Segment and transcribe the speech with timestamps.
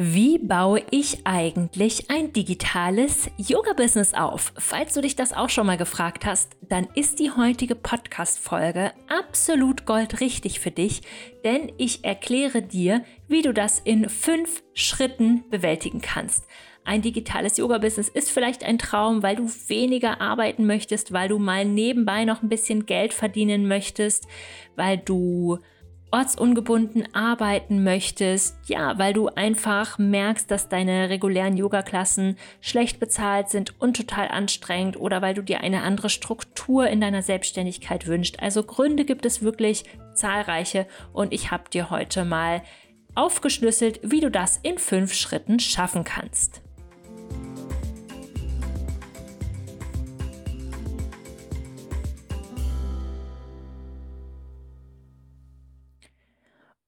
[0.00, 4.52] Wie baue ich eigentlich ein digitales Yoga-Business auf?
[4.56, 9.86] Falls du dich das auch schon mal gefragt hast, dann ist die heutige Podcast-Folge absolut
[9.86, 11.02] goldrichtig für dich,
[11.44, 16.44] denn ich erkläre dir, wie du das in fünf Schritten bewältigen kannst.
[16.84, 21.64] Ein digitales Yoga-Business ist vielleicht ein Traum, weil du weniger arbeiten möchtest, weil du mal
[21.64, 24.28] nebenbei noch ein bisschen Geld verdienen möchtest,
[24.76, 25.58] weil du
[26.10, 33.80] ortsungebunden arbeiten möchtest, ja, weil du einfach merkst, dass deine regulären Yoga-Klassen schlecht bezahlt sind
[33.80, 38.40] und total anstrengend oder weil du dir eine andere Struktur in deiner Selbstständigkeit wünschst.
[38.40, 39.84] Also Gründe gibt es wirklich
[40.14, 42.62] zahlreiche und ich habe dir heute mal
[43.14, 46.62] aufgeschlüsselt, wie du das in fünf Schritten schaffen kannst.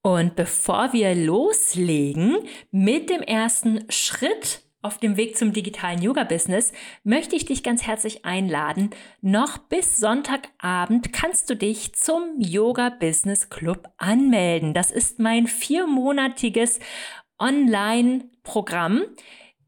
[0.01, 2.37] Und bevor wir loslegen
[2.71, 6.71] mit dem ersten Schritt auf dem Weg zum digitalen Yoga-Business,
[7.03, 8.89] möchte ich dich ganz herzlich einladen.
[9.21, 14.73] Noch bis Sonntagabend kannst du dich zum Yoga-Business Club anmelden.
[14.73, 16.79] Das ist mein viermonatiges
[17.37, 19.03] Online-Programm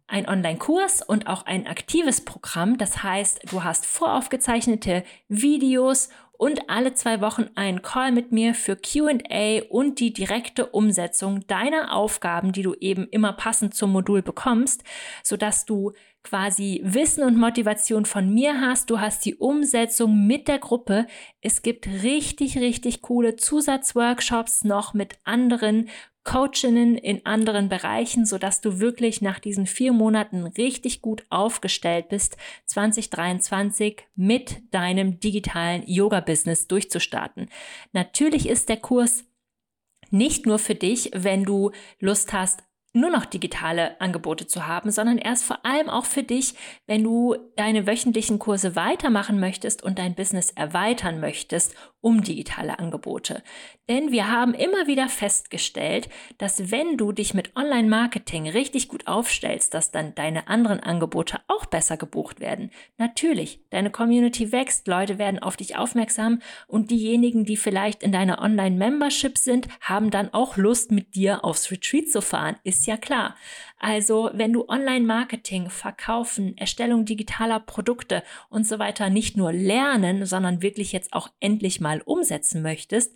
[0.05, 2.77] ein Online-Kurs und auch ein aktives Programm.
[2.77, 6.09] Das heißt, du hast voraufgezeichnete Videos
[6.43, 11.95] und alle zwei Wochen einen Call mit mir für QA und die direkte Umsetzung deiner
[11.95, 14.83] Aufgaben, die du eben immer passend zum Modul bekommst,
[15.23, 18.89] sodass du quasi Wissen und Motivation von mir hast.
[18.89, 21.07] Du hast die Umsetzung mit der Gruppe.
[21.39, 25.87] Es gibt richtig, richtig coole Zusatzworkshops noch mit anderen
[26.23, 32.37] Coachinnen in anderen Bereichen, sodass du wirklich nach diesen vier Monaten richtig gut aufgestellt bist,
[32.65, 37.49] 2023 mit deinem digitalen Yoga-Business durchzustarten.
[37.91, 39.25] Natürlich ist der Kurs
[40.11, 42.63] nicht nur für dich, wenn du Lust hast,
[42.93, 46.53] nur noch digitale Angebote zu haben, sondern erst vor allem auch für dich,
[46.85, 53.43] wenn du deine wöchentlichen Kurse weitermachen möchtest und dein Business erweitern möchtest um digitale Angebote.
[53.89, 56.07] Denn wir haben immer wieder festgestellt,
[56.37, 61.65] dass wenn du dich mit Online-Marketing richtig gut aufstellst, dass dann deine anderen Angebote auch
[61.65, 62.71] besser gebucht werden.
[62.97, 68.41] Natürlich, deine Community wächst, Leute werden auf dich aufmerksam und diejenigen, die vielleicht in deiner
[68.41, 72.55] Online-Membership sind, haben dann auch Lust, mit dir aufs Retreat zu fahren.
[72.63, 73.35] Ist ja klar.
[73.79, 80.61] Also, wenn du Online-Marketing, Verkaufen, Erstellung digitaler Produkte und so weiter nicht nur lernen, sondern
[80.61, 83.13] wirklich jetzt auch endlich mal umsetzen möchtest,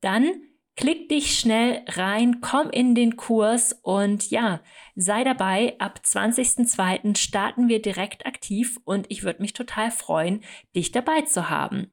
[0.00, 0.42] dann
[0.76, 4.60] klick dich schnell rein, komm in den Kurs und ja,
[4.96, 5.76] sei dabei.
[5.78, 7.16] Ab 20.02.
[7.16, 10.42] starten wir direkt aktiv und ich würde mich total freuen,
[10.74, 11.92] dich dabei zu haben.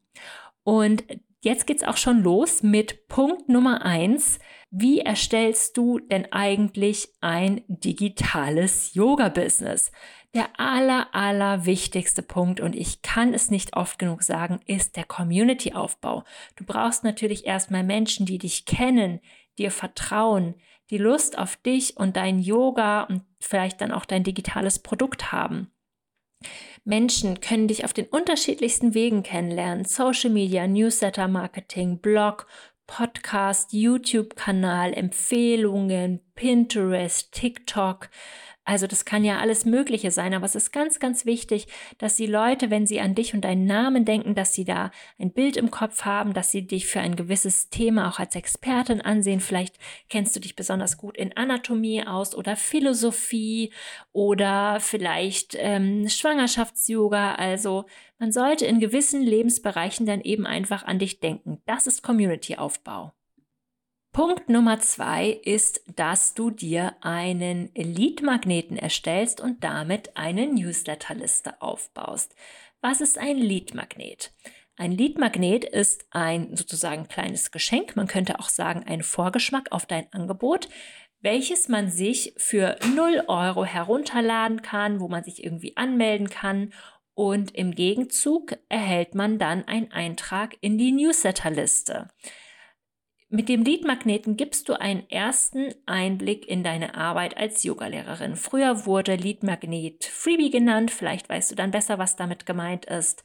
[0.64, 1.04] Und
[1.42, 4.40] jetzt geht's auch schon los mit Punkt Nummer eins.
[4.70, 9.92] Wie erstellst du denn eigentlich ein digitales Yoga-Business?
[10.36, 15.06] Der aller, aller wichtigste Punkt, und ich kann es nicht oft genug sagen, ist der
[15.06, 16.24] Community-Aufbau.
[16.56, 19.20] Du brauchst natürlich erstmal Menschen, die dich kennen,
[19.58, 20.56] dir vertrauen,
[20.90, 25.72] die Lust auf dich und dein Yoga und vielleicht dann auch dein digitales Produkt haben.
[26.84, 29.86] Menschen können dich auf den unterschiedlichsten Wegen kennenlernen.
[29.86, 32.48] Social Media, Newsletter Marketing, Blog,
[32.86, 38.10] Podcast, YouTube-Kanal, Empfehlungen, Pinterest, TikTok.
[38.68, 41.68] Also das kann ja alles Mögliche sein, aber es ist ganz, ganz wichtig,
[42.00, 45.32] dass die Leute, wenn sie an dich und deinen Namen denken, dass sie da ein
[45.32, 49.40] Bild im Kopf haben, dass sie dich für ein gewisses Thema auch als Expertin ansehen.
[49.40, 49.80] Vielleicht
[50.10, 53.72] kennst du dich besonders gut in Anatomie aus oder Philosophie
[54.12, 57.36] oder vielleicht ähm, Schwangerschafts-Yoga.
[57.36, 57.86] Also
[58.20, 61.62] man sollte in gewissen Lebensbereichen dann eben einfach an dich denken.
[61.68, 63.14] Das ist Community-Aufbau.
[64.18, 72.34] Punkt Nummer zwei ist, dass du dir einen Lead-Magneten erstellst und damit eine Newsletterliste aufbaust.
[72.82, 74.34] Was ist ein Lead-Magnet?
[74.76, 80.12] Ein Lead-Magnet ist ein sozusagen kleines Geschenk, man könnte auch sagen ein Vorgeschmack auf dein
[80.12, 80.68] Angebot,
[81.22, 86.74] welches man sich für 0 Euro herunterladen kann, wo man sich irgendwie anmelden kann
[87.14, 92.08] und im Gegenzug erhält man dann einen Eintrag in die Newsletterliste.
[93.30, 98.38] Mit dem Leadmagneten gibst du einen ersten Einblick in deine Arbeit als Yogalehrerin.
[98.38, 103.24] Früher wurde Leadmagnet Freebie genannt, vielleicht weißt du dann besser, was damit gemeint ist.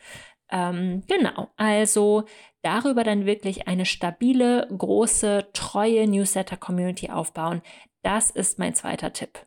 [0.51, 2.25] Ähm, genau, also
[2.63, 7.63] darüber dann wirklich eine stabile, große, treue Newsletter-Community aufbauen.
[8.03, 9.47] Das ist mein zweiter Tipp.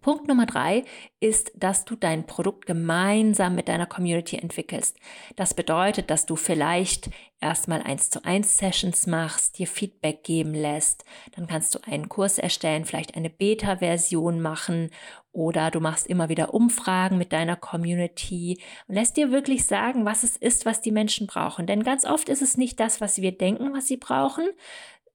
[0.00, 0.84] Punkt Nummer drei
[1.20, 4.98] ist, dass du dein Produkt gemeinsam mit deiner Community entwickelst.
[5.36, 7.10] Das bedeutet, dass du vielleicht
[7.40, 11.04] erstmal eins zu eins Sessions machst, dir Feedback geben lässt.
[11.36, 14.90] Dann kannst du einen Kurs erstellen, vielleicht eine Beta-Version machen
[15.32, 20.22] oder du machst immer wieder Umfragen mit deiner Community und lässt dir wirklich sagen, was
[20.22, 21.66] es ist, was die Menschen brauchen.
[21.66, 24.48] Denn ganz oft ist es nicht das, was wir denken, was sie brauchen,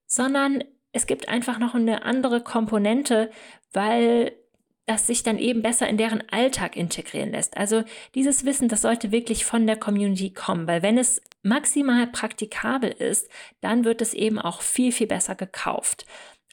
[0.06, 3.30] sondern es gibt einfach noch eine andere Komponente,
[3.74, 4.32] weil
[4.86, 7.58] das sich dann eben besser in deren Alltag integrieren lässt.
[7.58, 7.84] Also
[8.14, 13.30] dieses Wissen, das sollte wirklich von der Community kommen, weil wenn es maximal praktikabel ist,
[13.62, 16.06] dann wird es eben auch viel, viel besser gekauft.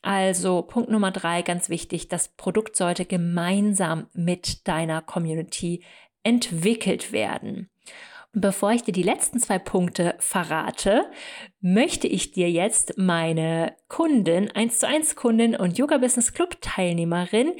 [0.02, 5.84] Also Punkt Nummer drei, ganz wichtig, das Produkt sollte gemeinsam mit deiner Community
[6.24, 7.68] entwickelt werden.
[8.34, 11.04] Bevor ich dir die letzten zwei Punkte verrate,
[11.60, 17.52] möchte ich dir jetzt meine Kundin, 1 zu 1 Kundin und Yoga Business Club Teilnehmerin,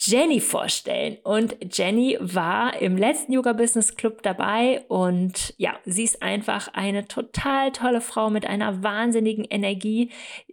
[0.00, 1.18] Jenny vorstellen.
[1.24, 7.08] Und Jenny war im letzten Yoga Business Club dabei und ja, sie ist einfach eine
[7.08, 10.10] total tolle Frau mit einer wahnsinnigen Energie.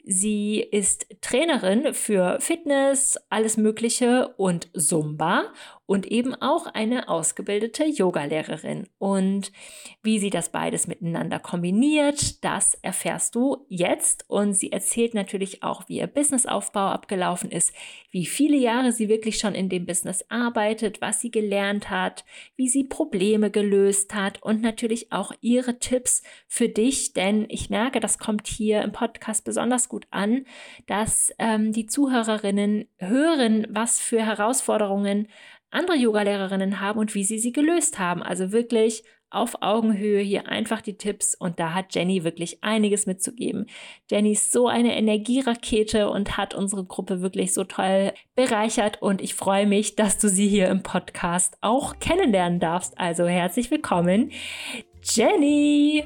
[0.08, 5.52] Sie ist Trainerin für Fitness, alles Mögliche und Zumba
[5.88, 8.88] und eben auch eine ausgebildete Yogalehrerin.
[8.98, 9.52] Und
[10.04, 14.26] wie sie das beides miteinander kombiniert, das erfährst du jetzt.
[14.28, 17.74] Und sie erzählt natürlich auch, wie ihr Businessaufbau abgelaufen ist,
[18.12, 22.26] wie viele Jahre sie wirklich schon in dem Business arbeitet, was sie gelernt hat,
[22.56, 28.00] wie sie Probleme gelöst hat und natürlich auch ihre Tipps für dich, denn ich merke,
[28.00, 30.46] das kommt hier im Podcast besonders gut an,
[30.88, 35.28] dass ähm, die Zuhörerinnen hören, was für Herausforderungen
[35.72, 38.24] andere Yogalehrerinnen haben und wie sie sie gelöst haben.
[38.24, 43.66] Also wirklich auf Augenhöhe hier einfach die Tipps und da hat Jenny wirklich einiges mitzugeben.
[44.10, 49.36] Jenny ist so eine Energierakete und hat unsere Gruppe wirklich so toll bereichert und ich
[49.36, 52.98] freue mich, dass du sie hier im Podcast auch kennenlernen darfst.
[52.98, 54.32] Also herzlich willkommen,
[55.04, 56.06] Jenny!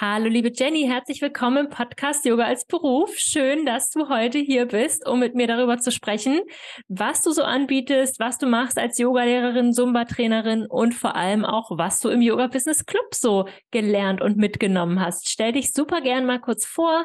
[0.00, 3.16] Hallo, liebe Jenny, herzlich willkommen im Podcast Yoga als Beruf.
[3.16, 6.38] Schön, dass du heute hier bist, um mit mir darüber zu sprechen,
[6.86, 11.98] was du so anbietest, was du machst als Yogalehrerin, Zumba-Trainerin und vor allem auch, was
[11.98, 15.28] du im Yoga Business Club so gelernt und mitgenommen hast.
[15.28, 17.04] Stell dich super gern mal kurz vor.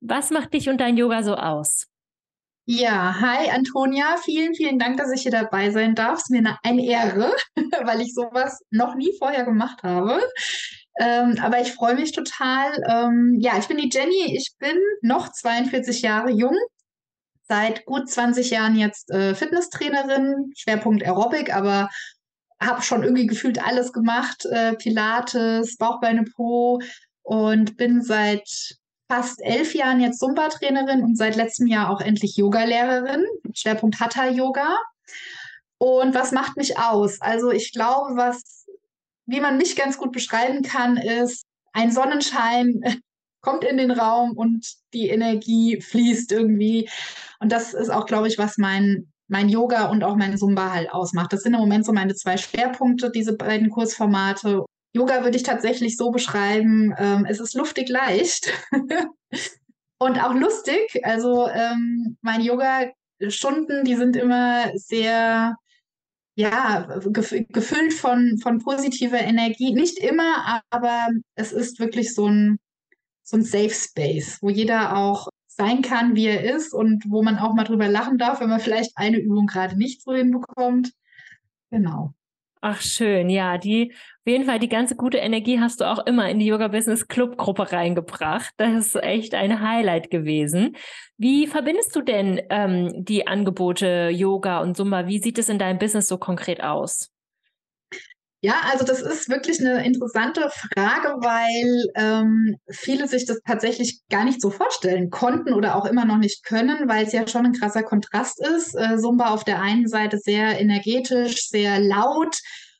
[0.00, 1.86] Was macht dich und dein Yoga so aus?
[2.64, 6.14] Ja, hi Antonia, vielen, vielen Dank, dass ich hier dabei sein darf.
[6.18, 7.32] Es ist mir eine Ehre,
[7.84, 10.20] weil ich sowas noch nie vorher gemacht habe.
[11.00, 12.72] Ähm, aber ich freue mich total.
[12.88, 14.36] Ähm, ja, ich bin die Jenny.
[14.36, 16.56] Ich bin noch 42 Jahre jung.
[17.48, 21.88] Seit gut 20 Jahren jetzt äh, Fitnesstrainerin, Schwerpunkt Aerobic, aber
[22.60, 24.46] habe schon irgendwie gefühlt alles gemacht.
[24.46, 26.80] Äh, Pilates, Bauchbeine Po
[27.22, 28.48] und bin seit
[29.10, 33.24] fast elf Jahren jetzt Zumba-Trainerin und seit letztem Jahr auch endlich Yoga-Lehrerin.
[33.52, 34.78] Schwerpunkt Hatha-Yoga.
[35.78, 37.20] Und was macht mich aus?
[37.20, 38.61] Also ich glaube, was
[39.32, 42.82] wie man mich ganz gut beschreiben kann, ist, ein Sonnenschein
[43.40, 46.88] kommt in den Raum und die Energie fließt irgendwie.
[47.40, 50.92] Und das ist auch, glaube ich, was mein, mein Yoga und auch mein Zumba halt
[50.92, 51.32] ausmacht.
[51.32, 54.64] Das sind im Moment so meine zwei Schwerpunkte, diese beiden Kursformate.
[54.94, 58.52] Yoga würde ich tatsächlich so beschreiben, ähm, es ist luftig leicht
[59.98, 61.00] und auch lustig.
[61.02, 65.56] Also ähm, meine Yoga-Stunden, die sind immer sehr
[66.34, 69.72] ja, gefüllt von, von positiver Energie.
[69.72, 72.58] Nicht immer, aber es ist wirklich so ein,
[73.22, 77.38] so ein Safe Space, wo jeder auch sein kann, wie er ist und wo man
[77.38, 80.92] auch mal drüber lachen darf, wenn man vielleicht eine Übung gerade nicht so hinbekommt.
[81.70, 82.14] Genau.
[82.64, 86.30] Ach schön, ja, die auf jeden Fall die ganze gute Energie hast du auch immer
[86.30, 88.54] in die Yoga Business Club Gruppe reingebracht.
[88.56, 90.76] Das ist echt ein Highlight gewesen.
[91.18, 95.08] Wie verbindest du denn ähm, die Angebote Yoga und Zumba?
[95.08, 97.11] Wie sieht es in deinem Business so konkret aus?
[98.44, 104.24] Ja, also das ist wirklich eine interessante Frage, weil ähm, viele sich das tatsächlich gar
[104.24, 107.52] nicht so vorstellen konnten oder auch immer noch nicht können, weil es ja schon ein
[107.52, 108.74] krasser Kontrast ist.
[108.74, 112.36] Äh, Zumba auf der einen Seite sehr energetisch, sehr laut,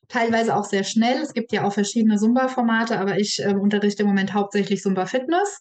[0.09, 1.23] teilweise auch sehr schnell.
[1.23, 5.61] Es gibt ja auch verschiedene Zumba-Formate, aber ich äh, unterrichte im Moment hauptsächlich Zumba Fitness.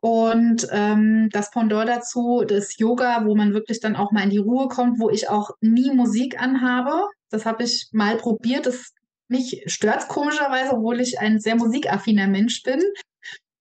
[0.00, 4.38] Und ähm, das Pendant dazu, das Yoga, wo man wirklich dann auch mal in die
[4.38, 7.08] Ruhe kommt, wo ich auch nie Musik anhabe.
[7.30, 8.66] Das habe ich mal probiert.
[8.66, 8.92] Das
[9.28, 12.82] mich stört es komischerweise, obwohl ich ein sehr musikaffiner Mensch bin.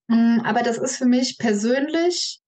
[0.08, 2.42] Mm, aber das ist für mich persönlich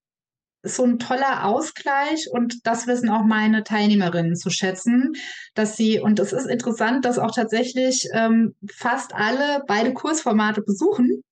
[0.64, 5.14] so ein toller Ausgleich und das wissen auch meine Teilnehmerinnen zu schätzen,
[5.54, 11.24] dass sie, und es ist interessant, dass auch tatsächlich ähm, fast alle beide Kursformate besuchen,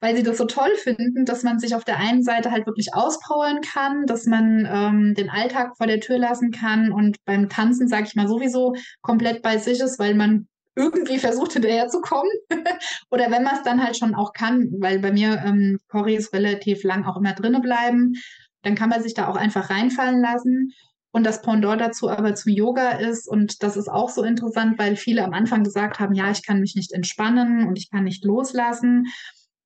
[0.00, 2.94] weil sie das so toll finden, dass man sich auf der einen Seite halt wirklich
[2.94, 7.88] auspowern kann, dass man ähm, den Alltag vor der Tür lassen kann und beim Tanzen,
[7.88, 10.46] sage ich mal, sowieso komplett bei sich ist, weil man
[10.76, 12.30] irgendwie versucht hinterherzukommen.
[13.10, 16.84] Oder wenn man es dann halt schon auch kann, weil bei mir ähm, Choreos relativ
[16.84, 18.14] lang auch immer drinnen bleiben,
[18.62, 20.72] dann kann man sich da auch einfach reinfallen lassen.
[21.12, 24.96] Und das Pendant dazu aber zum Yoga ist, und das ist auch so interessant, weil
[24.96, 28.24] viele am Anfang gesagt haben, ja, ich kann mich nicht entspannen und ich kann nicht
[28.24, 29.06] loslassen.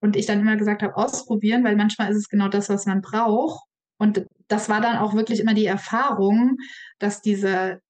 [0.02, 3.02] Und ich dann immer gesagt habe, ausprobieren, weil manchmal ist es genau das, was man
[3.02, 3.64] braucht.
[3.98, 6.56] Und das war dann auch wirklich immer die Erfahrung,
[6.98, 7.80] dass dieser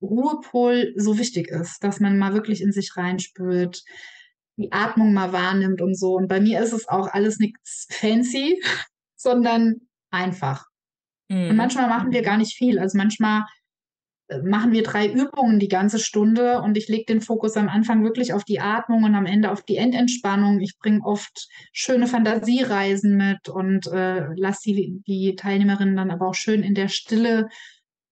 [0.00, 3.82] Ruhepol so wichtig ist, dass man mal wirklich in sich reinspürt,
[4.56, 6.14] die Atmung mal wahrnimmt und so.
[6.14, 8.60] Und bei mir ist es auch alles nichts fancy,
[9.16, 9.76] sondern
[10.10, 10.66] einfach.
[11.28, 11.50] Mhm.
[11.50, 12.78] Und manchmal machen wir gar nicht viel.
[12.78, 13.44] Also manchmal
[14.28, 18.04] äh, machen wir drei Übungen die ganze Stunde und ich lege den Fokus am Anfang
[18.04, 20.60] wirklich auf die Atmung und am Ende auf die Endentspannung.
[20.60, 26.34] Ich bringe oft schöne Fantasiereisen mit und äh, lasse die, die Teilnehmerinnen dann aber auch
[26.34, 27.48] schön in der Stille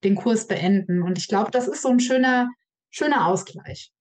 [0.04, 1.02] den Kurs beenden.
[1.02, 2.50] Und ich glaube, das ist so ein schöner,
[2.90, 3.92] schöner Ausgleich.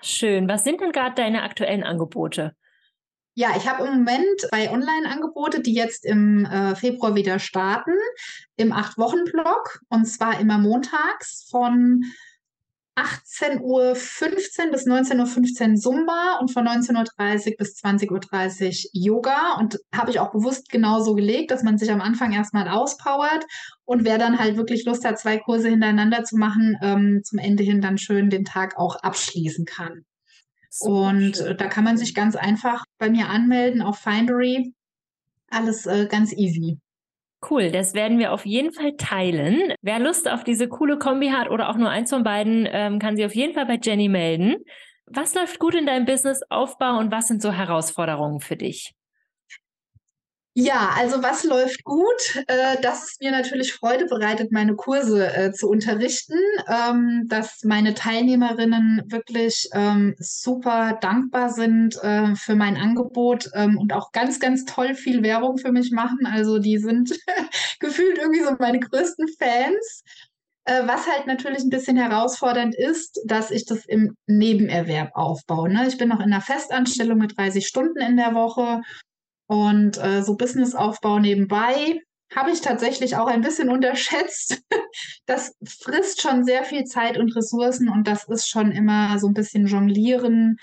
[0.00, 0.48] Schön.
[0.48, 2.54] Was sind denn gerade deine aktuellen Angebote?
[3.34, 7.94] Ja, ich habe im Moment zwei Online-Angebote, die jetzt im äh, Februar wieder starten,
[8.56, 12.04] im Acht-Wochen-Block und zwar immer montags von
[12.96, 19.56] 18.15 Uhr bis 19.15 Uhr Zumba und von 19.30 Uhr bis 20.30 Uhr Yoga.
[19.58, 23.44] Und habe ich auch bewusst genauso gelegt, dass man sich am Anfang erstmal auspowert
[23.84, 27.62] und wer dann halt wirklich Lust hat, zwei Kurse hintereinander zu machen, ähm, zum Ende
[27.62, 30.04] hin dann schön den Tag auch abschließen kann.
[30.80, 31.56] Und schön.
[31.56, 34.72] da kann man sich ganz einfach bei mir anmelden auf Findery.
[35.50, 36.78] Alles äh, ganz easy.
[37.48, 39.74] Cool, das werden wir auf jeden Fall teilen.
[39.82, 43.16] Wer Lust auf diese coole Kombi hat oder auch nur eins von beiden, ähm, kann
[43.16, 44.56] sich auf jeden Fall bei Jenny melden.
[45.06, 48.94] Was läuft gut in deinem Businessaufbau und was sind so Herausforderungen für dich?
[50.54, 52.44] Ja, also was läuft gut?
[52.46, 56.36] Äh, dass es mir natürlich Freude bereitet, meine Kurse äh, zu unterrichten,
[56.68, 63.94] ähm, dass meine Teilnehmerinnen wirklich ähm, super dankbar sind äh, für mein Angebot ähm, und
[63.94, 66.26] auch ganz, ganz toll viel Werbung für mich machen.
[66.26, 67.18] Also die sind
[67.80, 70.02] gefühlt irgendwie so meine größten Fans.
[70.64, 75.68] Was halt natürlich ein bisschen herausfordernd ist, dass ich das im Nebenerwerb aufbaue.
[75.68, 75.88] Ne?
[75.88, 78.80] Ich bin noch in einer Festanstellung mit 30 Stunden in der Woche
[79.46, 82.00] und äh, so Businessaufbau nebenbei
[82.34, 84.62] habe ich tatsächlich auch ein bisschen unterschätzt.
[85.24, 89.34] Das frisst schon sehr viel Zeit und Ressourcen und das ist schon immer so ein
[89.34, 90.58] bisschen Jonglieren,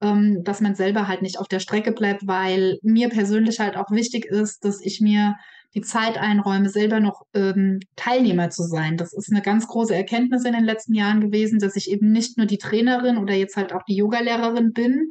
[0.00, 3.90] ähm, dass man selber halt nicht auf der Strecke bleibt, weil mir persönlich halt auch
[3.90, 5.36] wichtig ist, dass ich mir
[5.74, 8.96] die Zeit einräume, selber noch ähm, Teilnehmer zu sein.
[8.96, 12.36] Das ist eine ganz große Erkenntnis in den letzten Jahren gewesen, dass ich eben nicht
[12.36, 15.08] nur die Trainerin oder jetzt halt auch die Yogalehrerin bin,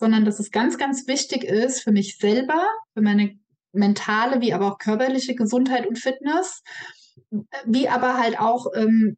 [0.00, 3.38] sondern dass es ganz, ganz wichtig ist für mich selber, für meine
[3.72, 6.62] mentale wie aber auch körperliche Gesundheit und Fitness,
[7.66, 9.16] wie aber halt auch ähm,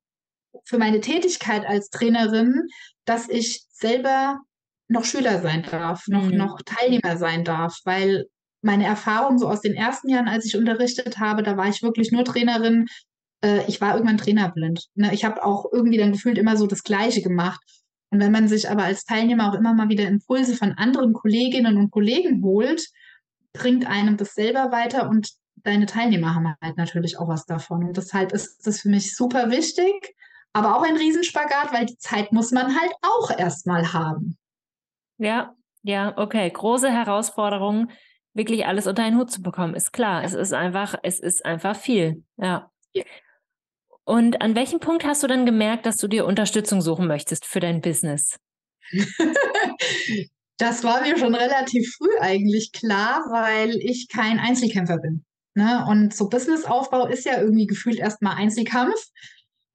[0.64, 2.66] für meine Tätigkeit als Trainerin,
[3.04, 4.40] dass ich selber
[4.88, 6.36] noch Schüler sein darf, noch, mhm.
[6.36, 8.26] noch Teilnehmer sein darf, weil
[8.60, 12.12] meine Erfahrung so aus den ersten Jahren, als ich unterrichtet habe, da war ich wirklich
[12.12, 12.86] nur Trainerin.
[13.42, 14.88] Äh, ich war irgendwann trainerblind.
[14.94, 15.14] Ne?
[15.14, 17.62] Ich habe auch irgendwie dann gefühlt immer so das Gleiche gemacht.
[18.12, 21.78] Und wenn man sich aber als Teilnehmer auch immer mal wieder Impulse von anderen Kolleginnen
[21.78, 22.86] und Kollegen holt,
[23.54, 27.84] bringt einem das selber weiter und deine Teilnehmer haben halt natürlich auch was davon.
[27.84, 30.14] Und deshalb ist das für mich super wichtig,
[30.52, 34.36] aber auch ein Riesenspagat, weil die Zeit muss man halt auch erstmal haben.
[35.16, 36.50] Ja, ja, okay.
[36.50, 37.88] Große Herausforderung,
[38.34, 40.22] wirklich alles unter einen Hut zu bekommen, ist klar.
[40.22, 42.24] Es ist einfach, es ist einfach viel.
[42.36, 42.70] Ja.
[42.92, 43.04] ja.
[44.04, 47.60] Und an welchem Punkt hast du dann gemerkt, dass du dir Unterstützung suchen möchtest für
[47.60, 48.36] dein Business?
[50.58, 55.24] das war mir schon relativ früh eigentlich klar, weil ich kein Einzelkämpfer bin.
[55.54, 55.84] Ne?
[55.88, 58.96] Und so Businessaufbau ist ja irgendwie gefühlt erstmal Einzelkampf.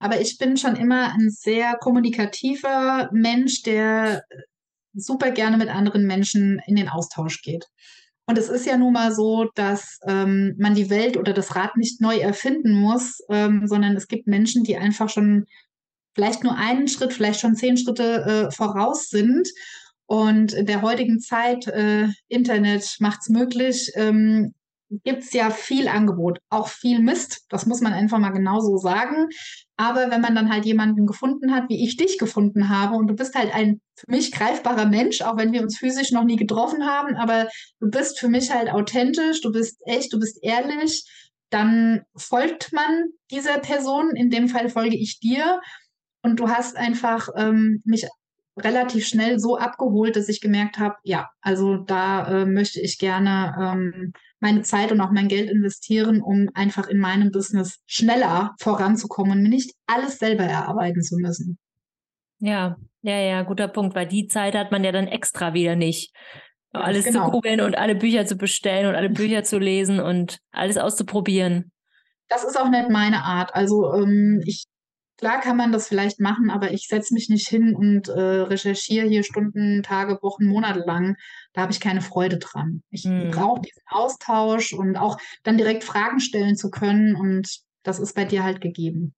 [0.00, 4.22] Aber ich bin schon immer ein sehr kommunikativer Mensch, der
[4.94, 7.66] super gerne mit anderen Menschen in den Austausch geht.
[8.28, 11.78] Und es ist ja nun mal so, dass ähm, man die Welt oder das Rad
[11.78, 15.46] nicht neu erfinden muss, ähm, sondern es gibt Menschen, die einfach schon
[16.14, 19.48] vielleicht nur einen Schritt, vielleicht schon zehn Schritte äh, voraus sind.
[20.04, 24.52] Und in der heutigen Zeit, äh, Internet macht es möglich, ähm,
[25.04, 27.46] gibt es ja viel Angebot, auch viel Mist.
[27.48, 29.28] Das muss man einfach mal genauso sagen.
[29.78, 33.14] Aber wenn man dann halt jemanden gefunden hat, wie ich dich gefunden habe, und du
[33.14, 36.84] bist halt ein für mich greifbarer Mensch, auch wenn wir uns physisch noch nie getroffen
[36.84, 37.48] haben, aber
[37.80, 41.04] du bist für mich halt authentisch, du bist echt, du bist ehrlich
[41.50, 44.14] dann folgt man dieser Person.
[44.14, 45.60] In dem Fall folge ich dir.
[46.22, 48.06] Und du hast einfach ähm, mich
[48.58, 53.54] relativ schnell so abgeholt, dass ich gemerkt habe, ja, also da äh, möchte ich gerne
[53.60, 59.32] ähm, meine Zeit und auch mein Geld investieren, um einfach in meinem Business schneller voranzukommen
[59.32, 61.58] und mir nicht alles selber erarbeiten zu müssen.
[62.40, 66.12] Ja, ja, ja, guter Punkt, weil die Zeit hat man ja dann extra wieder nicht.
[66.72, 67.26] Ja, alles genau.
[67.26, 71.72] zu googeln und alle Bücher zu bestellen und alle Bücher zu lesen und alles auszuprobieren.
[72.28, 73.54] Das ist auch nicht meine Art.
[73.54, 74.66] Also ähm, ich
[75.18, 79.08] Klar kann man das vielleicht machen, aber ich setze mich nicht hin und äh, recherchiere
[79.08, 81.16] hier Stunden, Tage, Wochen, Monate lang.
[81.52, 82.82] Da habe ich keine Freude dran.
[82.90, 83.32] Ich hm.
[83.32, 87.16] brauche diesen Austausch und auch dann direkt Fragen stellen zu können.
[87.16, 87.48] Und
[87.82, 89.12] das ist bei dir halt gegeben.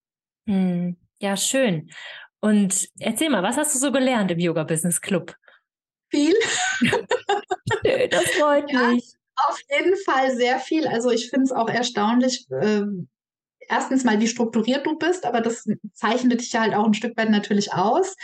[0.47, 0.97] Hm.
[1.19, 1.91] Ja, schön.
[2.39, 5.35] Und erzähl mal, was hast du so gelernt im Yoga Business Club?
[6.09, 6.33] Viel.
[8.09, 9.13] das freut ja, mich.
[9.35, 10.87] Auf jeden Fall sehr viel.
[10.87, 12.81] Also ich finde es auch erstaunlich, äh,
[13.71, 17.17] erstens mal, wie strukturiert du bist, aber das zeichnet dich ja halt auch ein Stück
[17.17, 18.15] weit natürlich aus.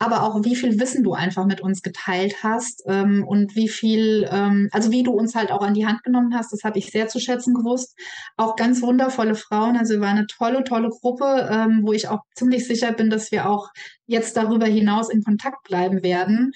[0.00, 4.28] Aber auch wie viel Wissen du einfach mit uns geteilt hast ähm, und wie viel,
[4.30, 6.92] ähm, also wie du uns halt auch an die Hand genommen hast, das habe ich
[6.92, 7.98] sehr zu schätzen gewusst.
[8.36, 12.68] Auch ganz wundervolle Frauen, also waren eine tolle, tolle Gruppe, ähm, wo ich auch ziemlich
[12.68, 13.70] sicher bin, dass wir auch
[14.06, 16.52] jetzt darüber hinaus in Kontakt bleiben werden.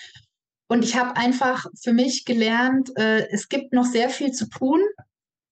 [0.68, 4.80] Und ich habe einfach für mich gelernt, äh, es gibt noch sehr viel zu tun.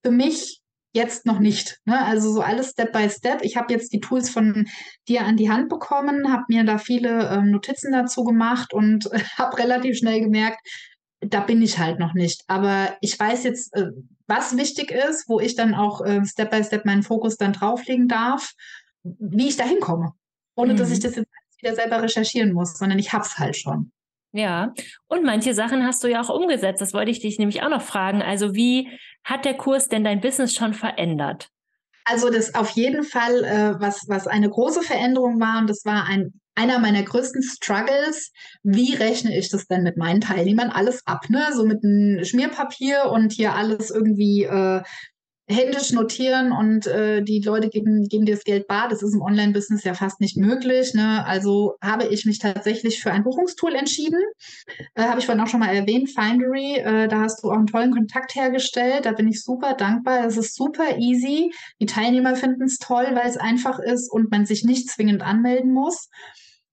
[0.04, 0.60] Für mich
[0.92, 1.78] jetzt noch nicht.
[1.84, 2.04] Ne?
[2.04, 3.42] Also so alles Step by Step.
[3.42, 4.66] Ich habe jetzt die Tools von
[5.08, 9.20] dir an die Hand bekommen, habe mir da viele ähm, Notizen dazu gemacht und äh,
[9.38, 10.60] habe relativ schnell gemerkt,
[11.20, 12.42] da bin ich halt noch nicht.
[12.48, 13.90] Aber ich weiß jetzt, äh,
[14.26, 18.08] was wichtig ist, wo ich dann auch äh, Step by Step meinen Fokus dann drauflegen
[18.08, 18.52] darf,
[19.02, 20.12] wie ich da hinkomme.
[20.56, 20.78] Ohne mhm.
[20.78, 21.02] dass ich mhm.
[21.02, 21.28] das jetzt
[21.60, 23.92] wieder selber recherchieren muss, sondern ich hab's halt schon.
[24.32, 24.72] Ja,
[25.08, 26.80] und manche Sachen hast du ja auch umgesetzt.
[26.80, 28.22] Das wollte ich dich nämlich auch noch fragen.
[28.22, 28.88] Also wie
[29.24, 31.48] hat der Kurs denn dein Business schon verändert?
[32.04, 36.06] Also das auf jeden Fall, äh, was, was eine große Veränderung war und das war
[36.06, 38.32] ein, einer meiner größten Struggles.
[38.62, 41.28] Wie rechne ich das denn mit meinen Teilnehmern alles ab?
[41.28, 41.48] Ne?
[41.52, 44.82] So mit einem Schmierpapier und hier alles irgendwie äh,
[45.50, 48.88] händisch notieren und äh, die Leute geben, geben dir das Geld bar.
[48.88, 50.94] Das ist im Online-Business ja fast nicht möglich.
[50.94, 51.24] Ne?
[51.26, 54.20] Also habe ich mich tatsächlich für ein Buchungstool entschieden.
[54.94, 56.76] Äh, habe ich vorhin auch schon mal erwähnt, Findery.
[56.76, 59.04] Äh, da hast du auch einen tollen Kontakt hergestellt.
[59.04, 60.22] Da bin ich super dankbar.
[60.22, 61.52] Das ist super easy.
[61.80, 65.72] Die Teilnehmer finden es toll, weil es einfach ist und man sich nicht zwingend anmelden
[65.72, 66.08] muss.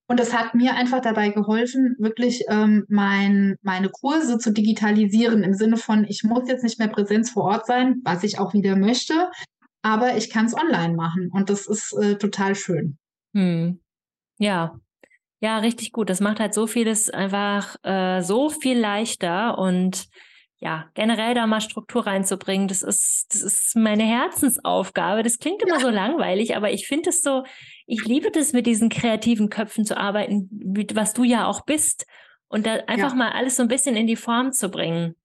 [0.08, 5.54] Und das hat mir einfach dabei geholfen, wirklich ähm, mein, meine Kurse zu digitalisieren im
[5.54, 8.78] Sinne von, ich muss jetzt nicht mehr Präsenz vor Ort sein, was ich auch wieder
[8.78, 9.30] möchte,
[9.82, 12.98] aber ich kann es online machen und das ist äh, total schön.
[13.34, 13.82] Hm.
[14.39, 14.80] Ja,
[15.39, 16.10] ja, richtig gut.
[16.10, 20.08] Das macht halt so vieles einfach äh, so viel leichter und
[20.60, 25.22] ja, generell da mal Struktur reinzubringen, das ist, das ist meine Herzensaufgabe.
[25.22, 25.82] Das klingt immer ja.
[25.82, 27.43] so langweilig, aber ich finde es so,
[27.88, 30.50] ich liebe das, mit diesen kreativen Köpfen zu arbeiten,
[30.93, 32.06] was du ja auch bist.
[32.50, 33.15] Und da einfach ja.
[33.15, 35.15] mal alles so ein bisschen in die Form zu bringen.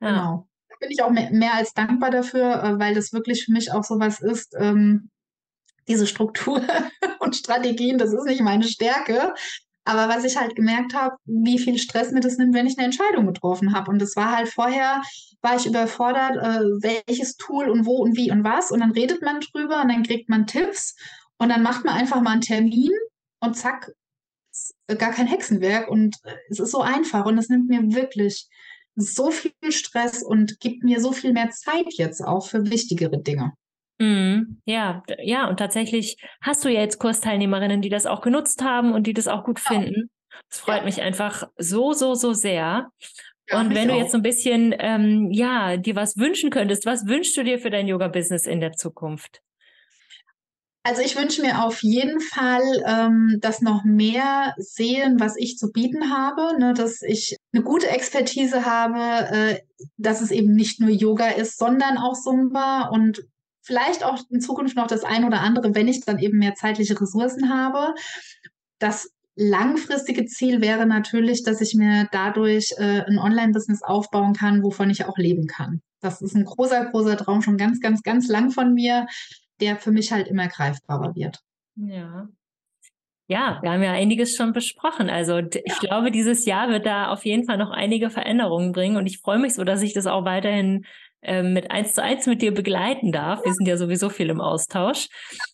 [0.00, 0.08] Ja.
[0.08, 0.48] Genau.
[0.68, 3.72] Da bin ich auch mehr, mehr, als dankbar dafür, äh, weil das wirklich für mich
[3.72, 4.54] auch so was ist.
[4.58, 5.10] Ähm,
[5.88, 6.62] diese Struktur
[7.18, 9.34] und Strategien, das ist nicht meine Stärke.
[9.84, 12.84] Aber was ich halt gemerkt habe, wie viel Stress mir das nimmt, wenn ich eine
[12.84, 13.90] Entscheidung getroffen habe.
[13.90, 15.02] Und das war halt vorher,
[15.40, 16.60] war ich überfordert, äh,
[17.08, 18.70] welches Tool und wo und wie und was.
[18.70, 20.94] Und dann redet man drüber und dann kriegt man Tipps
[21.38, 22.90] und dann macht man einfach mal einen Termin
[23.40, 23.92] und zack,
[24.98, 25.88] gar kein Hexenwerk.
[25.88, 28.48] Und äh, es ist so einfach und es nimmt mir wirklich
[28.94, 33.52] so viel Stress und gibt mir so viel mehr Zeit jetzt auch für wichtigere Dinge.
[33.98, 34.60] Mhm.
[34.66, 39.06] Ja, ja, und tatsächlich hast du ja jetzt Kursteilnehmerinnen, die das auch genutzt haben und
[39.06, 40.10] die das auch gut finden.
[40.48, 40.84] Das freut ja.
[40.84, 42.90] mich einfach so, so, so sehr.
[43.48, 43.98] Ja, und wenn du auch.
[43.98, 47.70] jetzt so ein bisschen, ähm, ja, dir was wünschen könntest, was wünschst du dir für
[47.70, 49.40] dein Yoga-Business in der Zukunft?
[50.84, 55.70] Also ich wünsche mir auf jeden Fall, ähm, dass noch mehr sehen, was ich zu
[55.70, 58.98] bieten habe, ne, dass ich eine gute Expertise habe,
[59.30, 59.60] äh,
[59.96, 63.24] dass es eben nicht nur Yoga ist, sondern auch Zumba und
[63.62, 67.00] vielleicht auch in Zukunft noch das ein oder andere, wenn ich dann eben mehr zeitliche
[67.00, 67.94] Ressourcen habe.
[68.80, 74.90] Das langfristige Ziel wäre natürlich, dass ich mir dadurch äh, ein Online-Business aufbauen kann, wovon
[74.90, 75.80] ich auch leben kann.
[76.00, 79.06] Das ist ein großer, großer Traum schon ganz, ganz, ganz lang von mir,
[79.62, 81.38] der für mich halt immer greifbarer wird.
[81.76, 82.28] Ja.
[83.28, 85.08] Ja, wir haben ja einiges schon besprochen.
[85.08, 89.06] Also ich glaube, dieses Jahr wird da auf jeden Fall noch einige Veränderungen bringen und
[89.06, 90.84] ich freue mich so, dass ich das auch weiterhin
[91.22, 93.44] ähm, mit eins zu eins mit dir begleiten darf.
[93.44, 95.08] Wir sind ja sowieso viel im Austausch.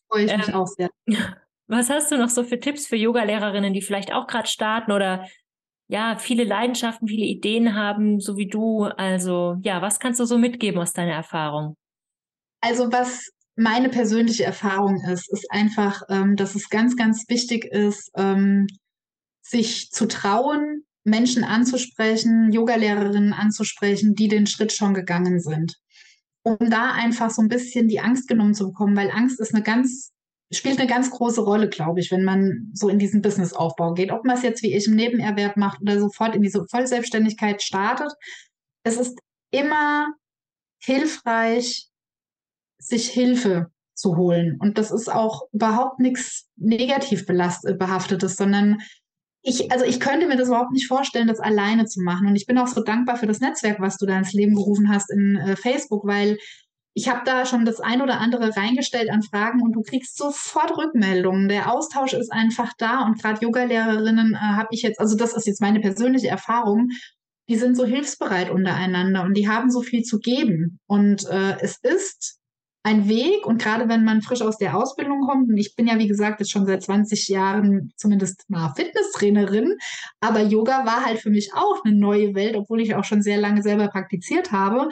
[0.09, 0.88] Freue ich mich ähm, auch sehr.
[1.66, 5.27] Was hast du noch so für Tipps für Yoga-Lehrerinnen, die vielleicht auch gerade starten oder
[5.87, 8.85] ja, viele Leidenschaften, viele Ideen haben, so wie du?
[8.85, 11.77] Also, ja, was kannst du so mitgeben aus deiner Erfahrung?
[12.61, 18.11] Also was meine persönliche Erfahrung ist, ist einfach, ähm, dass es ganz, ganz wichtig ist,
[18.16, 18.68] ähm,
[19.42, 25.75] sich zu trauen, Menschen anzusprechen, Yogalehrerinnen anzusprechen, die den Schritt schon gegangen sind.
[26.44, 29.64] Um da einfach so ein bisschen die Angst genommen zu bekommen, weil Angst ist eine
[29.64, 30.12] ganz,
[30.53, 34.12] spielt eine ganz große Rolle, glaube ich, wenn man so in diesen Businessaufbau geht.
[34.12, 38.12] Ob man es jetzt wie ich im Nebenerwerb macht oder sofort in diese Vollselbstständigkeit startet.
[38.85, 39.18] Es ist
[39.51, 40.14] immer
[40.81, 41.88] hilfreich,
[42.79, 44.57] sich Hilfe zu holen.
[44.61, 48.79] Und das ist auch überhaupt nichts negativ behaftetes, sondern
[49.43, 52.27] ich, also ich könnte mir das überhaupt nicht vorstellen, das alleine zu machen.
[52.27, 54.88] Und ich bin auch so dankbar für das Netzwerk, was du da ins Leben gerufen
[54.88, 56.38] hast in äh, Facebook, weil
[56.95, 60.77] ich habe da schon das ein oder andere reingestellt an Fragen und du kriegst sofort
[60.77, 61.49] Rückmeldungen.
[61.49, 65.47] Der Austausch ist einfach da und gerade Yoga-Lehrerinnen äh, habe ich jetzt, also das ist
[65.47, 66.88] jetzt meine persönliche Erfahrung,
[67.49, 70.81] die sind so hilfsbereit untereinander und die haben so viel zu geben.
[70.87, 72.38] Und äh, es ist
[72.88, 75.98] ein Weg und gerade wenn man frisch aus der Ausbildung kommt, und ich bin ja
[75.98, 79.77] wie gesagt jetzt schon seit 20 Jahren zumindest mal Fitnesstrainerin,
[80.20, 83.37] aber Yoga war halt für mich auch eine neue Welt, obwohl ich auch schon sehr
[83.37, 84.88] lange selber praktiziert habe.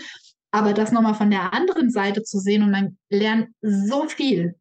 [0.51, 4.55] Aber das nochmal von der anderen Seite zu sehen und man lernt so viel.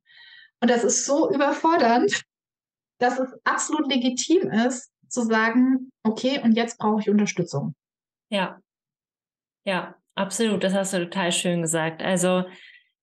[0.62, 2.24] Und das ist so überfordernd,
[3.00, 7.76] dass es absolut legitim ist, zu sagen, okay, und jetzt brauche ich Unterstützung.
[8.30, 8.60] Ja,
[9.66, 10.64] ja, absolut.
[10.64, 12.02] Das hast du total schön gesagt.
[12.02, 12.46] Also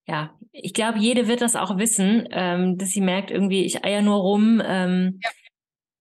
[0.06, 4.02] ja, ich glaube, jede wird das auch wissen, ähm, dass sie merkt, irgendwie, ich eier
[4.02, 4.60] nur rum.
[4.64, 5.30] Ähm, ja.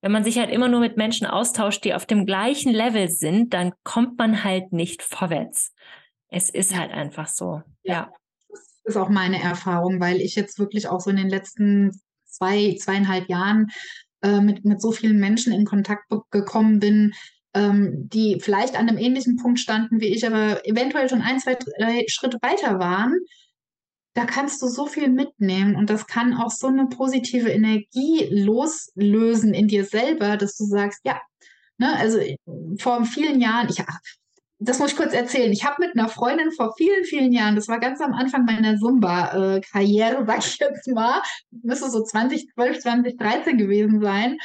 [0.02, 3.54] Wenn man sich halt immer nur mit Menschen austauscht, die auf dem gleichen Level sind,
[3.54, 5.74] dann kommt man halt nicht vorwärts.
[6.30, 7.62] Es ist halt einfach so.
[7.84, 8.12] Ja.
[8.50, 11.92] Das ist auch meine Erfahrung, weil ich jetzt wirklich auch so in den letzten
[12.26, 13.68] zwei, zweieinhalb Jahren
[14.24, 17.14] äh, mit, mit so vielen Menschen in Kontakt gekommen bin,
[17.54, 21.56] ähm, die vielleicht an einem ähnlichen Punkt standen wie ich, aber eventuell schon ein, zwei,
[21.56, 23.20] drei Schritte weiter waren
[24.14, 29.54] da kannst du so viel mitnehmen und das kann auch so eine positive Energie loslösen
[29.54, 31.22] in dir selber, dass du sagst, ja,
[31.78, 32.20] ne, also
[32.80, 33.84] vor vielen Jahren, ich,
[34.60, 35.52] das muss ich kurz erzählen.
[35.52, 38.78] Ich habe mit einer Freundin vor vielen, vielen Jahren, das war ganz am Anfang meiner
[38.78, 41.22] Zumba-Karriere, sag ich jetzt mal,
[41.64, 44.38] müsste so 2012, 2013 gewesen sein,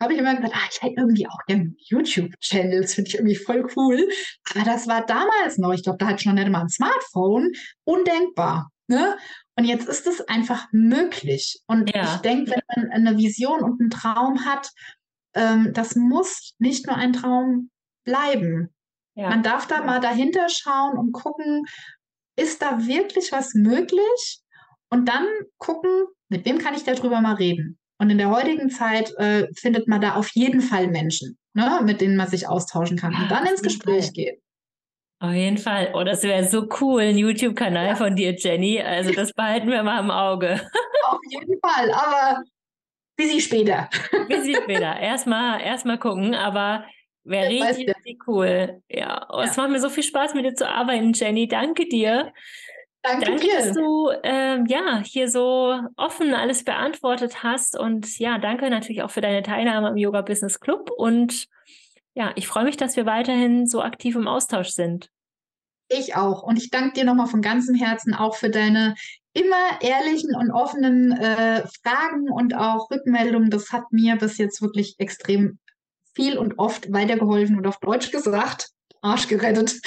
[0.00, 3.36] habe ich immer gesagt, ah, ich hätte irgendwie auch gerne YouTube-Channel, das finde ich irgendwie
[3.36, 4.08] voll cool.
[4.54, 7.52] Aber das war damals noch, ich glaube, da hatte ich noch nicht mal ein Smartphone,
[7.84, 8.70] undenkbar.
[8.90, 9.16] Ne?
[9.56, 11.60] Und jetzt ist es einfach möglich.
[11.68, 12.02] Und ja.
[12.02, 14.68] ich denke, wenn man eine Vision und einen Traum hat,
[15.34, 17.70] ähm, das muss nicht nur ein Traum
[18.04, 18.74] bleiben.
[19.14, 19.28] Ja.
[19.28, 21.66] Man darf da mal dahinter schauen und gucken,
[22.36, 24.40] ist da wirklich was möglich?
[24.90, 25.26] Und dann
[25.58, 27.78] gucken, mit wem kann ich darüber mal reden?
[27.98, 32.00] Und in der heutigen Zeit äh, findet man da auf jeden Fall Menschen, ne, mit
[32.00, 34.40] denen man sich austauschen kann und dann ins Gespräch geht.
[35.22, 35.92] Auf jeden Fall.
[35.94, 37.94] Oh, das wäre so cool, ein YouTube-Kanal ja.
[37.94, 38.80] von dir, Jenny.
[38.80, 40.54] Also das behalten wir mal im Auge.
[41.10, 42.42] Auf jeden Fall, aber
[43.16, 43.90] bis sie später.
[44.28, 44.98] Bis sie später.
[44.98, 46.86] Erstmal erst mal gucken, aber
[47.24, 48.80] wäre richtig, richtig cool.
[48.88, 49.44] Ja, oh, ja.
[49.44, 51.46] es macht mir so viel Spaß, mit dir zu arbeiten, Jenny.
[51.46, 52.32] Danke dir.
[53.02, 53.56] Danke, Danke dir.
[53.56, 57.78] dass du ähm, ja, hier so offen alles beantwortet hast.
[57.78, 60.90] Und ja, danke natürlich auch für deine Teilnahme am Yoga Business Club.
[60.96, 61.46] Und
[62.14, 65.10] ja, ich freue mich, dass wir weiterhin so aktiv im Austausch sind.
[65.88, 66.42] Ich auch.
[66.42, 68.94] Und ich danke dir nochmal von ganzem Herzen auch für deine
[69.32, 73.50] immer ehrlichen und offenen äh, Fragen und auch Rückmeldungen.
[73.50, 75.58] Das hat mir bis jetzt wirklich extrem
[76.14, 78.70] viel und oft weitergeholfen und auf Deutsch gesagt,
[79.02, 79.80] Arsch gerettet.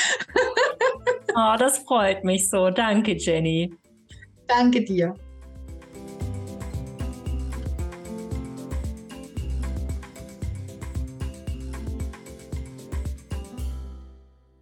[1.35, 2.69] oh, das freut mich so.
[2.69, 3.73] Danke, Jenny.
[4.47, 5.15] Danke dir.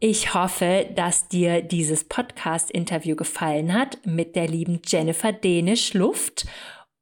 [0.04, 6.48] Ich hoffe, dass dir dieses Podcast-Interview gefallen hat mit der lieben Jennifer Dänisch-Luft.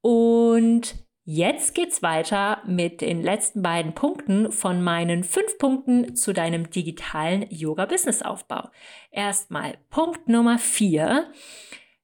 [0.02, 6.72] Und jetzt geht's weiter mit den letzten beiden Punkten von meinen fünf Punkten zu deinem
[6.72, 8.70] digitalen Yoga-Business-Aufbau.
[9.12, 11.32] Erstmal Punkt Nummer vier.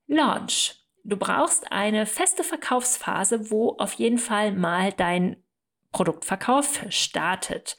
[0.07, 0.75] Launch.
[1.03, 5.43] Du brauchst eine feste Verkaufsphase, wo auf jeden Fall mal dein
[5.91, 7.75] Produktverkauf startet.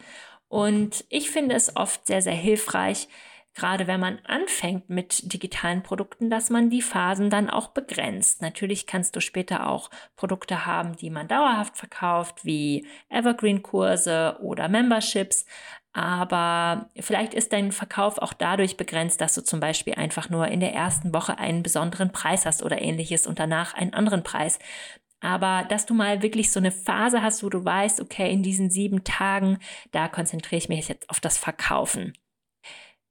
[0.48, 3.08] Und ich finde es oft sehr, sehr hilfreich,
[3.56, 8.42] gerade wenn man anfängt mit digitalen Produkten, dass man die Phasen dann auch begrenzt.
[8.42, 15.46] Natürlich kannst du später auch Produkte haben, die man dauerhaft verkauft, wie Evergreen-Kurse oder Memberships.
[15.94, 20.60] Aber vielleicht ist dein Verkauf auch dadurch begrenzt, dass du zum Beispiel einfach nur in
[20.60, 24.58] der ersten Woche einen besonderen Preis hast oder ähnliches und danach einen anderen Preis.
[25.20, 28.70] Aber dass du mal wirklich so eine Phase hast, wo du weißt, okay, in diesen
[28.70, 29.58] sieben Tagen,
[29.92, 32.12] da konzentriere ich mich jetzt auf das Verkaufen.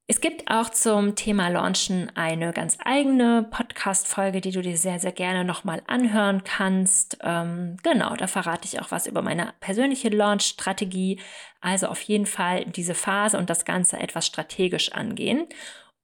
[0.08, 5.12] Es gibt auch zum Thema Launchen eine ganz eigene Podcast-Folge, die du dir sehr, sehr
[5.12, 7.18] gerne nochmal anhören kannst.
[7.24, 11.20] Ähm, genau, da verrate ich auch was über meine persönliche Launch-Strategie.
[11.60, 15.48] Also auf jeden Fall diese Phase und das Ganze etwas strategisch angehen.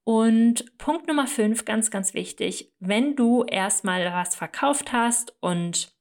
[0.04, 5.96] Und Punkt Nummer fünf, ganz, ganz wichtig, wenn du erstmal was verkauft hast und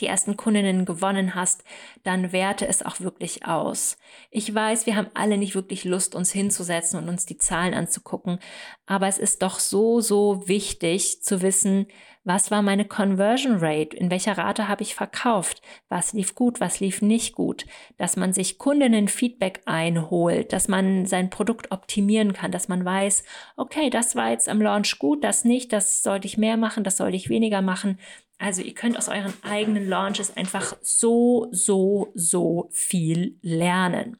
[0.00, 1.64] die ersten Kundinnen gewonnen hast,
[2.02, 3.96] dann werte es auch wirklich aus.
[4.30, 8.38] Ich weiß, wir haben alle nicht wirklich Lust, uns hinzusetzen und uns die Zahlen anzugucken,
[8.86, 11.86] aber es ist doch so, so wichtig zu wissen,
[12.26, 16.80] was war meine Conversion Rate, in welcher Rate habe ich verkauft, was lief gut, was
[16.80, 17.66] lief nicht gut,
[17.98, 23.22] dass man sich Kundinnen-Feedback einholt, dass man sein Produkt optimieren kann, dass man weiß,
[23.56, 26.96] okay, das war jetzt am Launch gut, das nicht, das sollte ich mehr machen, das
[26.96, 27.96] sollte ich weniger machen
[28.38, 34.18] also ihr könnt aus euren eigenen Launches einfach so, so, so viel lernen.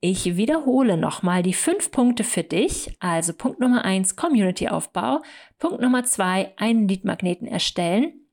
[0.00, 2.96] Ich wiederhole nochmal die fünf Punkte für dich.
[3.00, 5.22] Also Punkt Nummer eins, Community-Aufbau.
[5.58, 8.26] Punkt Nummer zwei, einen Lead-Magneten erstellen.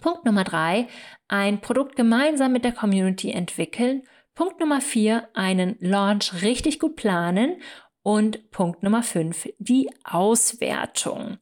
[0.00, 0.88] Punkt Nummer drei,
[1.28, 4.02] ein Produkt gemeinsam mit der Community entwickeln.
[4.34, 7.60] Punkt Nummer vier, einen Launch richtig gut planen.
[8.02, 11.38] Und Punkt Nummer fünf, die Auswertung.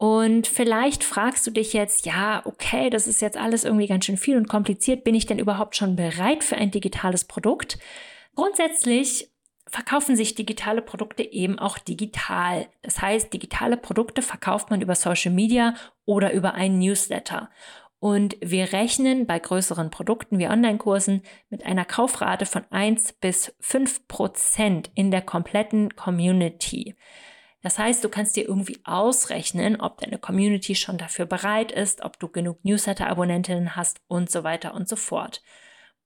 [0.00, 4.16] Und vielleicht fragst du dich jetzt, ja, okay, das ist jetzt alles irgendwie ganz schön
[4.16, 5.04] viel und kompliziert.
[5.04, 7.78] Bin ich denn überhaupt schon bereit für ein digitales Produkt?
[8.34, 9.30] Grundsätzlich
[9.66, 12.66] verkaufen sich digitale Produkte eben auch digital.
[12.80, 15.74] Das heißt, digitale Produkte verkauft man über Social Media
[16.06, 17.50] oder über einen Newsletter.
[17.98, 24.08] Und wir rechnen bei größeren Produkten wie Online-Kursen mit einer Kaufrate von 1 bis 5
[24.08, 26.96] Prozent in der kompletten Community.
[27.62, 32.18] Das heißt, du kannst dir irgendwie ausrechnen, ob deine Community schon dafür bereit ist, ob
[32.18, 35.42] du genug Newsletter-Abonnentinnen hast und so weiter und so fort.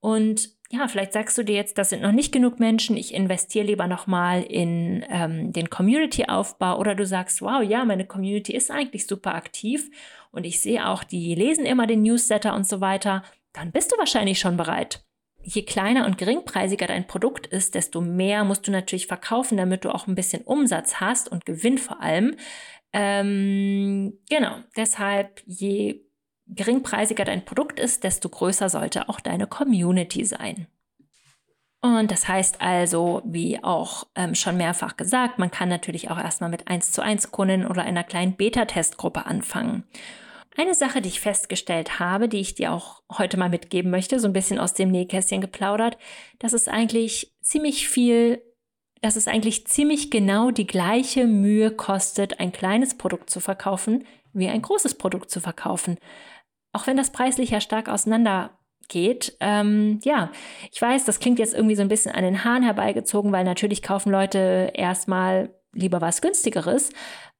[0.00, 3.66] Und ja, vielleicht sagst du dir jetzt, das sind noch nicht genug Menschen, ich investiere
[3.66, 6.78] lieber nochmal in ähm, den Community-Aufbau.
[6.78, 9.90] Oder du sagst, wow, ja, meine Community ist eigentlich super aktiv
[10.32, 13.98] und ich sehe auch, die lesen immer den Newsletter und so weiter, dann bist du
[13.98, 15.04] wahrscheinlich schon bereit
[15.44, 19.94] je kleiner und geringpreisiger dein Produkt ist, desto mehr musst du natürlich verkaufen, damit du
[19.94, 22.36] auch ein bisschen Umsatz hast und Gewinn vor allem.
[22.92, 26.00] Ähm, genau, deshalb je
[26.46, 30.66] geringpreisiger dein Produkt ist, desto größer sollte auch deine Community sein.
[31.80, 36.48] Und das heißt also, wie auch ähm, schon mehrfach gesagt, man kann natürlich auch erstmal
[36.48, 39.84] mit 1 zu 1 Kunden oder einer kleinen Beta-Testgruppe anfangen.
[40.56, 44.28] Eine Sache, die ich festgestellt habe, die ich dir auch heute mal mitgeben möchte, so
[44.28, 45.98] ein bisschen aus dem Nähkästchen geplaudert,
[46.38, 48.40] dass es eigentlich ziemlich viel,
[49.00, 54.48] dass es eigentlich ziemlich genau die gleiche Mühe kostet, ein kleines Produkt zu verkaufen, wie
[54.48, 55.98] ein großes Produkt zu verkaufen.
[56.72, 58.56] Auch wenn das preislich ja stark auseinander
[58.88, 59.36] geht.
[59.40, 60.30] Ähm, ja,
[60.70, 63.82] ich weiß, das klingt jetzt irgendwie so ein bisschen an den Haaren herbeigezogen, weil natürlich
[63.82, 66.90] kaufen Leute erstmal lieber was günstigeres.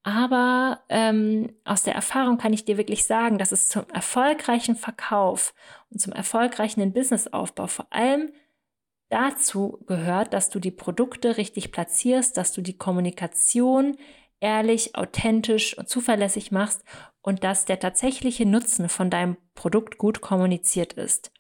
[0.05, 5.55] Aber ähm, aus der Erfahrung kann ich dir wirklich sagen, dass es zum erfolgreichen Verkauf
[5.90, 8.31] und zum erfolgreichen Businessaufbau vor allem
[9.09, 13.97] dazu gehört, dass du die Produkte richtig platzierst, dass du die Kommunikation
[14.40, 16.85] ehrlich, authentisch und zuverlässig machst
[17.23, 21.33] und dass der tatsächliche Nutzen von deinem Produkt gut kommuniziert ist.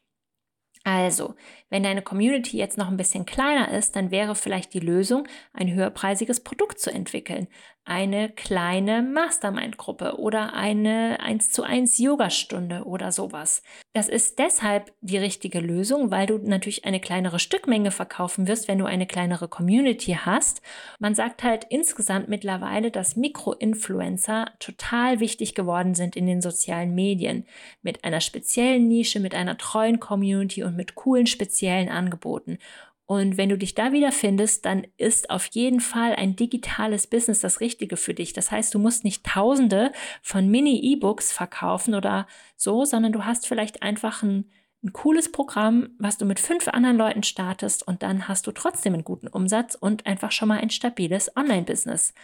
[0.84, 1.34] Also,
[1.70, 5.72] wenn deine Community jetzt noch ein bisschen kleiner ist, dann wäre vielleicht die Lösung, ein
[5.72, 7.48] höherpreisiges Produkt zu entwickeln,
[7.86, 13.62] eine kleine Mastermind-Gruppe oder eine 1 zu 1 Yogastunde oder sowas.
[13.92, 18.78] Das ist deshalb die richtige Lösung, weil du natürlich eine kleinere Stückmenge verkaufen wirst, wenn
[18.78, 20.62] du eine kleinere Community hast.
[20.98, 27.46] Man sagt halt insgesamt mittlerweile, dass Mikroinfluencer total wichtig geworden sind in den sozialen Medien.
[27.82, 32.58] Mit einer speziellen Nische, mit einer treuen Community und mit coolen speziellen Angeboten.
[33.06, 37.60] Und wenn du dich da wiederfindest, dann ist auf jeden Fall ein digitales Business das
[37.60, 38.32] Richtige für dich.
[38.32, 43.82] Das heißt, du musst nicht Tausende von Mini-E-Books verkaufen oder so, sondern du hast vielleicht
[43.82, 44.50] einfach ein,
[44.82, 48.94] ein cooles Programm, was du mit fünf anderen Leuten startest und dann hast du trotzdem
[48.94, 52.14] einen guten Umsatz und einfach schon mal ein stabiles Online-Business.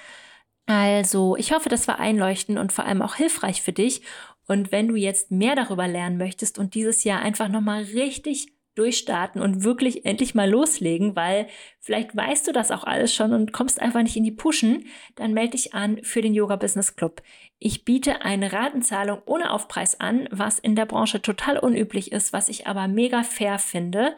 [0.67, 4.03] Also, ich hoffe, das war einleuchtend und vor allem auch hilfreich für dich.
[4.47, 9.43] Und wenn du jetzt mehr darüber lernen möchtest und dieses Jahr einfach nochmal richtig durchstarten
[9.43, 11.49] und wirklich endlich mal loslegen, weil
[11.81, 15.33] vielleicht weißt du das auch alles schon und kommst einfach nicht in die Pushen, dann
[15.33, 17.23] melde dich an für den Yoga Business Club.
[17.59, 22.49] Ich biete eine Ratenzahlung ohne Aufpreis an, was in der Branche total unüblich ist, was
[22.49, 24.17] ich aber mega fair finde.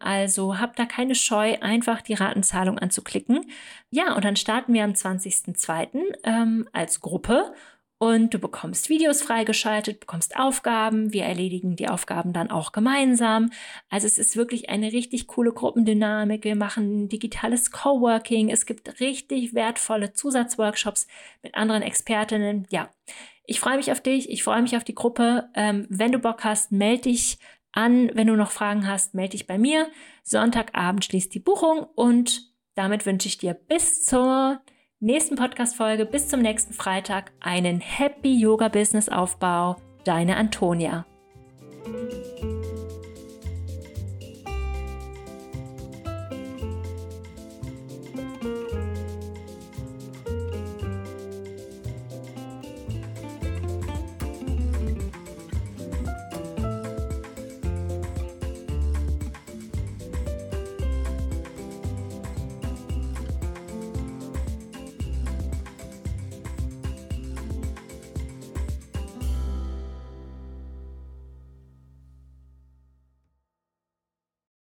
[0.00, 3.50] Also hab da keine Scheu, einfach die Ratenzahlung anzuklicken.
[3.90, 6.00] Ja, und dann starten wir am 20.02.
[6.24, 7.52] Ähm, als Gruppe
[8.02, 11.12] und du bekommst Videos freigeschaltet, bekommst Aufgaben.
[11.12, 13.50] Wir erledigen die Aufgaben dann auch gemeinsam.
[13.90, 16.44] Also es ist wirklich eine richtig coole Gruppendynamik.
[16.44, 18.48] Wir machen digitales Coworking.
[18.48, 21.08] Es gibt richtig wertvolle Zusatzworkshops
[21.42, 22.66] mit anderen Expertinnen.
[22.70, 22.88] Ja,
[23.44, 24.30] ich freue mich auf dich.
[24.30, 25.50] Ich freue mich auf die Gruppe.
[25.54, 27.38] Ähm, wenn du Bock hast, melde dich
[27.72, 28.10] an.
[28.14, 29.90] Wenn du noch Fragen hast, melde dich bei mir.
[30.22, 34.62] Sonntagabend schließt die Buchung und damit wünsche ich dir bis zur
[35.00, 39.76] nächsten Podcast-Folge bis zum nächsten Freitag einen Happy Yoga-Business-Aufbau.
[40.04, 41.06] Deine Antonia.